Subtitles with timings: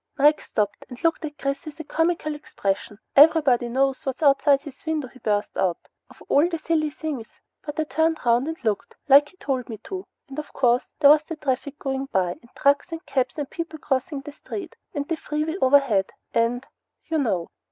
[0.17, 2.97] '"Mike stopped and looked at Chris with a comical expression.
[3.15, 5.77] "Everybody knows what's outside his window!" he burst out.
[6.09, 7.27] "Of all the silly things!
[7.63, 11.11] But I turned around and looked, like he told me to, and of course there
[11.11, 15.07] was the traffic goin' by, and trucks, and cabs, and people crossin' the street, and
[15.07, 16.61] the freeway overhead, an'
[17.05, 17.51] you know."